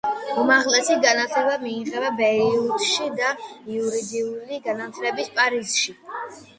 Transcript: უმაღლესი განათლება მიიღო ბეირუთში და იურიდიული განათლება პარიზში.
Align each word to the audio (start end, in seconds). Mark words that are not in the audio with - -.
უმაღლესი 0.43 0.95
განათლება 1.03 1.59
მიიღო 1.65 2.11
ბეირუთში 2.23 3.13
და 3.23 3.31
იურიდიული 3.77 4.61
განათლება 4.69 5.31
პარიზში. 5.41 6.01